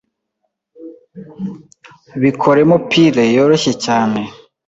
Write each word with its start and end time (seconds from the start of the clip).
Bikoremo 2.21 2.75
puree 2.89 3.23
yoroshye 3.35 3.73
cyane 3.85 4.19